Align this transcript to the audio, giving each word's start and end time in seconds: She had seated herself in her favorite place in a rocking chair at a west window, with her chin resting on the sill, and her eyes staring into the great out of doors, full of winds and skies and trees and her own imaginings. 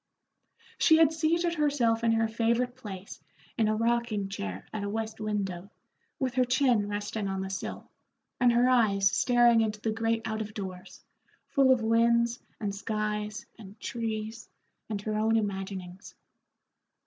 She 0.79 0.97
had 0.97 1.13
seated 1.13 1.53
herself 1.53 2.03
in 2.03 2.13
her 2.13 2.27
favorite 2.27 2.75
place 2.75 3.23
in 3.55 3.67
a 3.67 3.75
rocking 3.75 4.29
chair 4.29 4.65
at 4.73 4.81
a 4.83 4.89
west 4.89 5.19
window, 5.21 5.69
with 6.17 6.33
her 6.33 6.43
chin 6.43 6.87
resting 6.87 7.27
on 7.27 7.41
the 7.41 7.51
sill, 7.51 7.87
and 8.39 8.51
her 8.51 8.67
eyes 8.67 9.11
staring 9.11 9.61
into 9.61 9.79
the 9.79 9.91
great 9.91 10.23
out 10.27 10.41
of 10.41 10.55
doors, 10.55 11.03
full 11.45 11.71
of 11.71 11.83
winds 11.83 12.39
and 12.59 12.73
skies 12.73 13.45
and 13.59 13.79
trees 13.79 14.49
and 14.89 14.99
her 15.03 15.15
own 15.19 15.37
imaginings. 15.37 16.15